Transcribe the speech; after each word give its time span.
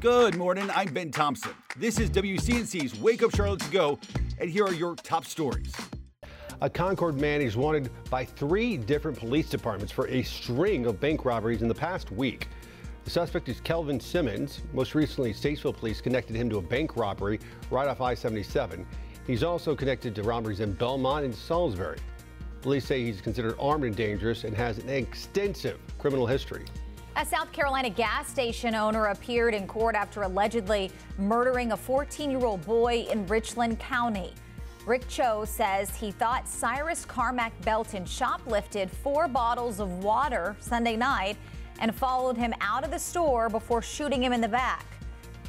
Good 0.00 0.36
morning. 0.36 0.70
I'm 0.76 0.94
Ben 0.94 1.10
Thompson. 1.10 1.50
This 1.76 1.98
is 1.98 2.08
WCNC's 2.10 3.00
Wake 3.00 3.24
Up 3.24 3.34
Charlotte 3.34 3.58
to 3.62 3.70
Go, 3.72 3.98
and 4.38 4.48
here 4.48 4.64
are 4.64 4.72
your 4.72 4.94
top 4.94 5.24
stories. 5.24 5.74
A 6.60 6.70
Concord 6.70 7.20
man 7.20 7.40
is 7.40 7.56
wanted 7.56 7.90
by 8.08 8.24
three 8.24 8.76
different 8.76 9.18
police 9.18 9.48
departments 9.48 9.92
for 9.92 10.06
a 10.06 10.22
string 10.22 10.86
of 10.86 11.00
bank 11.00 11.24
robberies 11.24 11.62
in 11.62 11.68
the 11.68 11.74
past 11.74 12.12
week. 12.12 12.46
The 13.02 13.10
suspect 13.10 13.48
is 13.48 13.60
Kelvin 13.60 13.98
Simmons. 13.98 14.62
Most 14.72 14.94
recently, 14.94 15.34
Statesville 15.34 15.76
police 15.76 16.00
connected 16.00 16.36
him 16.36 16.48
to 16.50 16.58
a 16.58 16.62
bank 16.62 16.94
robbery 16.96 17.40
right 17.68 17.88
off 17.88 18.00
I 18.00 18.14
77. 18.14 18.86
He's 19.26 19.42
also 19.42 19.74
connected 19.74 20.14
to 20.14 20.22
robberies 20.22 20.60
in 20.60 20.74
Belmont 20.74 21.24
and 21.24 21.34
Salisbury. 21.34 21.98
Police 22.62 22.84
say 22.84 23.02
he's 23.02 23.20
considered 23.20 23.56
armed 23.58 23.82
and 23.82 23.96
dangerous 23.96 24.44
and 24.44 24.56
has 24.56 24.78
an 24.78 24.90
extensive 24.90 25.80
criminal 25.98 26.24
history. 26.24 26.66
A 27.20 27.26
South 27.26 27.50
Carolina 27.50 27.90
gas 27.90 28.28
station 28.28 28.76
owner 28.76 29.06
appeared 29.06 29.52
in 29.52 29.66
court 29.66 29.96
after 29.96 30.22
allegedly 30.22 30.92
murdering 31.18 31.72
a 31.72 31.76
14 31.76 32.30
year 32.30 32.44
old 32.44 32.64
boy 32.64 33.08
in 33.10 33.26
Richland 33.26 33.80
County. 33.80 34.32
Rick 34.86 35.08
Chow 35.08 35.44
says 35.44 35.96
he 35.96 36.12
thought 36.12 36.46
Cyrus 36.46 37.04
Carmack 37.04 37.60
Belton 37.62 38.04
shoplifted 38.04 38.88
four 38.88 39.26
bottles 39.26 39.80
of 39.80 40.04
water 40.04 40.54
Sunday 40.60 40.94
night 40.94 41.36
and 41.80 41.92
followed 41.92 42.36
him 42.36 42.54
out 42.60 42.84
of 42.84 42.92
the 42.92 42.98
store 43.00 43.48
before 43.48 43.82
shooting 43.82 44.22
him 44.22 44.32
in 44.32 44.40
the 44.40 44.46
back. 44.46 44.86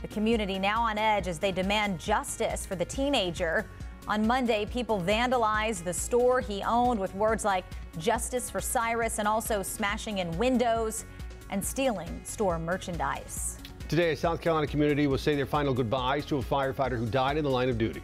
The 0.00 0.08
community 0.08 0.58
now 0.58 0.82
on 0.82 0.98
edge 0.98 1.28
as 1.28 1.38
they 1.38 1.52
demand 1.52 2.00
justice 2.00 2.66
for 2.66 2.74
the 2.74 2.84
teenager. 2.84 3.70
On 4.08 4.26
Monday, 4.26 4.66
people 4.66 5.00
vandalized 5.00 5.84
the 5.84 5.94
store 5.94 6.40
he 6.40 6.60
owned 6.64 6.98
with 6.98 7.14
words 7.14 7.44
like 7.44 7.64
justice 7.98 8.50
for 8.50 8.60
Cyrus 8.60 9.20
and 9.20 9.28
also 9.28 9.62
smashing 9.62 10.18
in 10.18 10.36
windows 10.38 11.04
and 11.52 11.64
stealing 11.64 12.20
store 12.24 12.58
merchandise. 12.58 13.58
Today, 13.88 14.12
a 14.12 14.16
South 14.16 14.40
Carolina 14.40 14.66
community 14.66 15.06
will 15.06 15.18
say 15.18 15.36
their 15.36 15.46
final 15.46 15.74
goodbyes 15.74 16.24
to 16.26 16.38
a 16.38 16.42
firefighter 16.42 16.96
who 16.96 17.06
died 17.06 17.36
in 17.36 17.44
the 17.44 17.50
line 17.50 17.68
of 17.68 17.76
duty. 17.76 18.02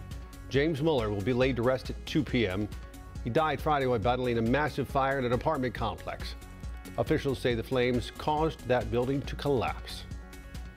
James 0.50 0.83
Muller 0.83 1.11
will 1.11 1.23
be 1.23 1.33
laid 1.33 1.56
to 1.56 1.62
rest 1.62 1.89
at 1.89 2.06
2 2.06 2.23
p.m. 2.23 2.69
He 3.25 3.31
died 3.31 3.61
Friday 3.61 3.86
while 3.86 3.98
battling 3.98 4.36
a 4.36 4.42
massive 4.42 4.86
fire 4.86 5.19
in 5.19 5.25
an 5.25 5.33
apartment 5.33 5.73
complex. 5.75 6.34
Officials 6.98 7.39
say 7.39 7.55
the 7.55 7.62
flames 7.62 8.12
caused 8.19 8.67
that 8.69 8.91
building 8.91 9.23
to 9.23 9.34
collapse. 9.36 10.05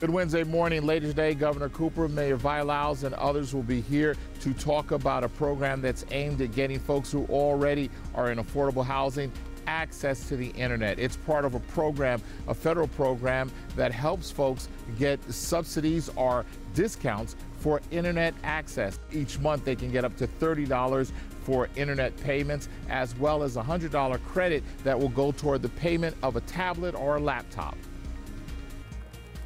Good 0.00 0.10
Wednesday 0.10 0.42
morning. 0.42 0.84
Later 0.84 1.06
today, 1.06 1.34
Governor 1.34 1.68
Cooper, 1.68 2.08
Mayor 2.08 2.36
Vi 2.36 2.62
Lyles, 2.62 3.04
and 3.04 3.14
others 3.16 3.54
will 3.54 3.62
be 3.62 3.82
here 3.82 4.16
to 4.40 4.54
talk 4.54 4.92
about 4.92 5.24
a 5.24 5.28
program 5.28 5.82
that's 5.82 6.06
aimed 6.10 6.40
at 6.40 6.52
getting 6.52 6.80
folks 6.80 7.12
who 7.12 7.26
already 7.26 7.90
are 8.14 8.32
in 8.32 8.38
affordable 8.38 8.84
housing 8.84 9.30
access 9.66 10.28
to 10.28 10.36
the 10.36 10.48
internet. 10.50 10.98
It's 10.98 11.16
part 11.16 11.44
of 11.44 11.54
a 11.54 11.60
program, 11.60 12.20
a 12.48 12.54
federal 12.54 12.88
program 12.88 13.50
that 13.76 13.92
helps 13.92 14.30
folks 14.30 14.68
get 14.98 15.22
subsidies 15.32 16.10
or 16.16 16.44
discounts 16.74 17.36
for 17.58 17.80
internet 17.90 18.34
access. 18.42 18.98
Each 19.12 19.38
month 19.38 19.64
they 19.64 19.76
can 19.76 19.90
get 19.92 20.04
up 20.04 20.16
to 20.16 20.26
$30 20.26 21.12
for 21.44 21.68
internet 21.76 22.16
payments, 22.18 22.68
as 22.88 23.16
well 23.18 23.42
as 23.42 23.56
a 23.56 23.62
$100 23.62 24.22
credit 24.24 24.62
that 24.84 24.98
will 24.98 25.08
go 25.08 25.32
toward 25.32 25.62
the 25.62 25.68
payment 25.70 26.16
of 26.22 26.36
a 26.36 26.40
tablet 26.42 26.94
or 26.94 27.16
a 27.16 27.20
laptop. 27.20 27.76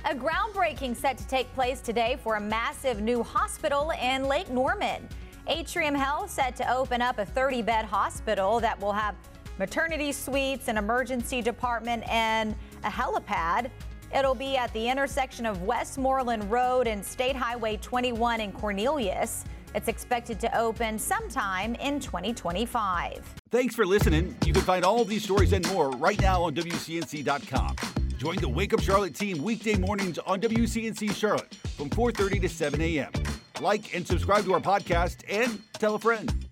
A 0.05 0.15
groundbreaking 0.15 0.95
set 0.97 1.19
to 1.19 1.27
take 1.27 1.53
place 1.55 1.81
today 1.81 2.17
for 2.23 2.37
a 2.37 2.41
massive 2.41 3.01
new 3.01 3.23
hospital 3.23 3.93
in 4.01 4.25
Lake 4.25 4.49
Norman. 4.51 5.09
Atrium 5.49 5.95
Health 5.95 6.31
set 6.31 6.57
to 6.57 6.73
open 6.73 7.03
up 7.03 7.19
a 7.19 7.27
30 7.27 7.63
bed 7.63 7.85
hospital 7.85 8.61
that 8.61 8.81
will 8.81 8.93
have 8.93 9.17
maternity 9.59 10.13
suites, 10.13 10.69
an 10.69 10.77
emergency 10.77 11.43
department, 11.43 12.09
and 12.09 12.55
a 12.85 12.89
helipad. 12.89 13.71
It'll 14.15 14.35
be 14.35 14.57
at 14.57 14.73
the 14.73 14.89
intersection 14.89 15.47
of 15.47 15.63
Westmoreland 15.63 16.51
Road 16.51 16.87
and 16.87 17.05
State 17.05 17.37
Highway 17.37 17.77
21 17.79 18.41
in 18.41 18.53
Cornelius. 18.53 19.45
It's 19.75 19.89
expected 19.89 20.41
to 20.41 20.59
open 20.59 20.99
sometime 20.99 21.75
in 21.77 22.01
2025. 22.01 23.35
Thanks 23.51 23.75
for 23.75 23.85
listening. 23.85 24.35
You 24.45 24.53
can 24.53 24.63
find 24.63 24.85
all 24.85 25.05
these 25.05 25.25
stories 25.25 25.53
and 25.53 25.67
more 25.73 25.91
right 25.91 26.21
now 26.21 26.43
on 26.45 26.55
WCNC.com. 26.55 27.77
Join 28.17 28.37
the 28.37 28.49
Wake 28.49 28.73
Up 28.73 28.81
Charlotte 28.81 29.15
team 29.15 29.43
weekday 29.43 29.77
mornings 29.77 30.19
on 30.19 30.41
WCNC 30.41 31.15
Charlotte 31.15 31.55
from 31.77 31.91
4:30 31.91 32.41
to 32.41 32.49
7 32.49 32.81
a.m. 32.81 33.13
Like 33.61 33.95
and 33.95 34.07
subscribe 34.07 34.45
to 34.45 34.55
our 34.55 34.61
podcast 34.61 35.23
and 35.29 35.61
tell 35.75 35.95
a 35.95 35.99
friend. 35.99 36.46